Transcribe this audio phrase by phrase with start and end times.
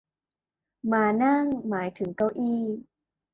[0.91, 2.61] ม้านั่ง หมายถึงเก้าอี้